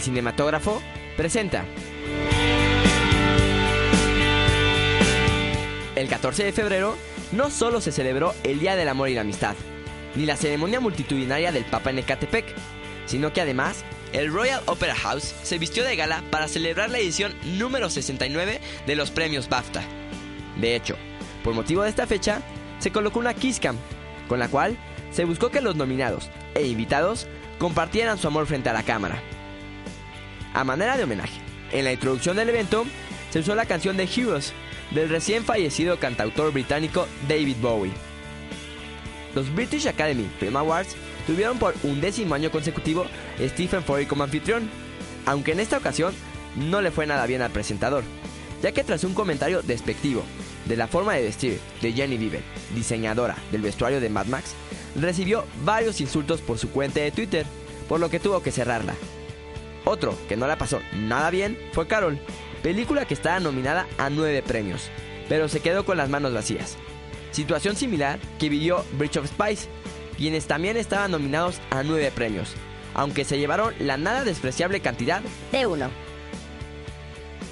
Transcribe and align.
El 0.00 0.04
cinematógrafo 0.04 0.80
presenta. 1.14 1.66
El 5.94 6.08
14 6.08 6.42
de 6.42 6.52
febrero 6.52 6.96
no 7.32 7.50
solo 7.50 7.82
se 7.82 7.92
celebró 7.92 8.32
el 8.42 8.60
Día 8.60 8.76
del 8.76 8.88
Amor 8.88 9.10
y 9.10 9.14
la 9.14 9.20
Amistad, 9.20 9.56
ni 10.14 10.24
la 10.24 10.38
ceremonia 10.38 10.80
multitudinaria 10.80 11.52
del 11.52 11.66
Papa 11.66 11.90
en 11.90 11.98
Ecatepec, 11.98 12.46
sino 13.04 13.34
que 13.34 13.42
además 13.42 13.84
el 14.14 14.32
Royal 14.32 14.62
Opera 14.64 14.94
House 14.94 15.34
se 15.42 15.58
vistió 15.58 15.84
de 15.84 15.96
gala 15.96 16.24
para 16.30 16.48
celebrar 16.48 16.88
la 16.88 16.98
edición 16.98 17.34
número 17.58 17.90
69 17.90 18.58
de 18.86 18.96
los 18.96 19.10
premios 19.10 19.50
BAFTA. 19.50 19.82
De 20.58 20.76
hecho, 20.76 20.96
por 21.44 21.52
motivo 21.52 21.82
de 21.82 21.90
esta 21.90 22.06
fecha, 22.06 22.40
se 22.78 22.90
colocó 22.90 23.18
una 23.18 23.34
Kiss 23.34 23.60
Cam, 23.60 23.76
con 24.28 24.38
la 24.38 24.48
cual 24.48 24.78
se 25.12 25.26
buscó 25.26 25.50
que 25.50 25.60
los 25.60 25.76
nominados 25.76 26.30
e 26.54 26.66
invitados 26.66 27.26
compartieran 27.58 28.16
su 28.16 28.28
amor 28.28 28.46
frente 28.46 28.70
a 28.70 28.72
la 28.72 28.82
cámara. 28.82 29.22
A 30.52 30.64
manera 30.64 30.96
de 30.96 31.04
homenaje, 31.04 31.40
en 31.72 31.84
la 31.84 31.92
introducción 31.92 32.36
del 32.36 32.48
evento 32.48 32.84
se 33.30 33.38
usó 33.38 33.54
la 33.54 33.66
canción 33.66 33.96
de 33.96 34.04
Heroes 34.04 34.52
del 34.90 35.08
recién 35.08 35.44
fallecido 35.44 35.98
cantautor 35.98 36.52
británico 36.52 37.06
David 37.28 37.56
Bowie. 37.60 37.92
Los 39.34 39.54
British 39.54 39.86
Academy 39.86 40.28
Film 40.40 40.56
Awards 40.56 40.96
tuvieron 41.26 41.58
por 41.58 41.74
un 41.84 42.00
décimo 42.00 42.34
año 42.34 42.50
consecutivo 42.50 43.06
Stephen 43.38 43.84
Fry 43.84 44.06
como 44.06 44.24
anfitrión, 44.24 44.68
aunque 45.26 45.52
en 45.52 45.60
esta 45.60 45.78
ocasión 45.78 46.12
no 46.56 46.82
le 46.82 46.90
fue 46.90 47.06
nada 47.06 47.26
bien 47.26 47.42
al 47.42 47.52
presentador, 47.52 48.02
ya 48.60 48.72
que 48.72 48.82
tras 48.82 49.04
un 49.04 49.14
comentario 49.14 49.62
despectivo 49.62 50.24
de 50.64 50.76
la 50.76 50.88
forma 50.88 51.14
de 51.14 51.22
vestir 51.22 51.60
de 51.80 51.92
Jenny 51.92 52.16
Viven, 52.16 52.42
diseñadora 52.74 53.36
del 53.52 53.62
vestuario 53.62 54.00
de 54.00 54.10
Mad 54.10 54.26
Max, 54.26 54.54
recibió 55.00 55.44
varios 55.64 56.00
insultos 56.00 56.40
por 56.40 56.58
su 56.58 56.70
cuenta 56.70 57.00
de 57.00 57.12
Twitter, 57.12 57.46
por 57.88 58.00
lo 58.00 58.10
que 58.10 58.18
tuvo 58.18 58.42
que 58.42 58.50
cerrarla. 58.50 58.94
Otro 59.84 60.16
que 60.28 60.36
no 60.36 60.46
la 60.46 60.58
pasó 60.58 60.80
nada 60.92 61.30
bien 61.30 61.58
fue 61.72 61.86
Carol, 61.86 62.18
película 62.62 63.04
que 63.04 63.14
estaba 63.14 63.40
nominada 63.40 63.86
a 63.98 64.10
nueve 64.10 64.42
premios, 64.42 64.90
pero 65.28 65.48
se 65.48 65.60
quedó 65.60 65.84
con 65.84 65.96
las 65.96 66.08
manos 66.08 66.34
vacías. 66.34 66.76
Situación 67.30 67.76
similar 67.76 68.18
que 68.38 68.48
vivió 68.48 68.84
Bridge 68.98 69.16
of 69.16 69.28
Spice, 69.28 69.68
quienes 70.16 70.46
también 70.46 70.76
estaban 70.76 71.10
nominados 71.10 71.60
a 71.70 71.82
nueve 71.82 72.10
premios, 72.14 72.54
aunque 72.94 73.24
se 73.24 73.38
llevaron 73.38 73.74
la 73.78 73.96
nada 73.96 74.24
despreciable 74.24 74.80
cantidad 74.80 75.22
de 75.52 75.66
uno. 75.66 75.90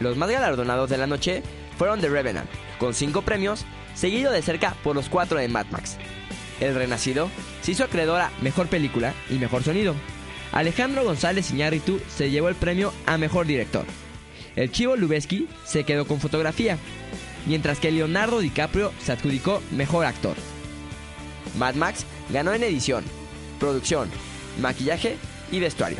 Los 0.00 0.16
más 0.16 0.30
galardonados 0.30 0.90
de 0.90 0.98
la 0.98 1.06
noche 1.06 1.42
fueron 1.78 2.00
The 2.00 2.08
Revenant, 2.08 2.50
con 2.78 2.94
cinco 2.94 3.22
premios, 3.22 3.64
seguido 3.94 4.30
de 4.30 4.42
cerca 4.42 4.74
por 4.84 4.94
los 4.94 5.08
cuatro 5.08 5.38
de 5.38 5.48
Mad 5.48 5.66
Max. 5.70 5.96
El 6.60 6.74
Renacido 6.74 7.28
se 7.62 7.72
hizo 7.72 7.84
acreedora 7.84 8.30
Mejor 8.40 8.68
Película 8.68 9.14
y 9.28 9.34
Mejor 9.34 9.64
Sonido. 9.64 9.94
Alejandro 10.52 11.02
González 11.04 11.50
Iñárritu 11.50 11.98
se 12.14 12.30
llevó 12.30 12.48
el 12.48 12.54
premio 12.54 12.92
a 13.06 13.16
Mejor 13.16 13.46
Director. 13.46 13.86
El 14.54 14.70
Chivo 14.70 14.96
Lubeski 14.96 15.48
se 15.64 15.84
quedó 15.84 16.06
con 16.06 16.20
fotografía, 16.20 16.76
mientras 17.46 17.78
que 17.78 17.90
Leonardo 17.90 18.40
DiCaprio 18.40 18.92
se 19.02 19.12
adjudicó 19.12 19.62
Mejor 19.70 20.04
Actor. 20.04 20.36
Mad 21.58 21.74
Max 21.74 22.04
ganó 22.30 22.52
en 22.52 22.62
edición, 22.62 23.02
producción, 23.58 24.10
maquillaje 24.60 25.16
y 25.50 25.58
vestuario. 25.60 25.98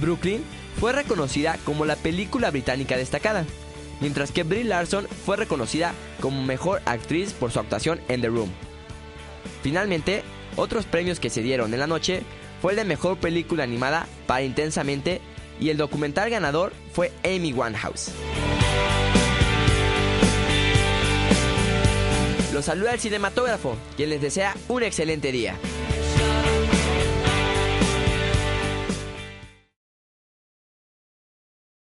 Brooklyn 0.00 0.42
fue 0.80 0.92
reconocida 0.92 1.58
como 1.64 1.84
la 1.84 1.96
película 1.96 2.50
británica 2.50 2.96
destacada, 2.96 3.44
mientras 4.00 4.32
que 4.32 4.42
Brie 4.42 4.64
Larson 4.64 5.06
fue 5.24 5.36
reconocida 5.36 5.92
como 6.20 6.42
mejor 6.42 6.82
actriz 6.86 7.32
por 7.32 7.52
su 7.52 7.60
actuación 7.60 8.00
en 8.08 8.20
The 8.20 8.28
Room. 8.28 8.50
Finalmente, 9.62 10.22
otros 10.56 10.86
premios 10.86 11.20
que 11.20 11.30
se 11.30 11.42
dieron 11.42 11.72
en 11.72 11.80
la 11.80 11.86
noche 11.86 12.22
fue 12.60 12.74
de 12.74 12.84
mejor 12.84 13.18
película 13.18 13.64
animada 13.64 14.06
para 14.26 14.42
Intensamente 14.42 15.20
y 15.60 15.70
el 15.70 15.76
documental 15.76 16.30
ganador 16.30 16.72
fue 16.92 17.12
Amy 17.24 17.52
Winehouse. 17.52 18.12
Los 22.52 22.64
saluda 22.64 22.92
el 22.92 23.00
cinematógrafo, 23.00 23.76
quien 23.96 24.10
les 24.10 24.20
desea 24.20 24.54
un 24.68 24.82
excelente 24.82 25.30
día. 25.30 25.54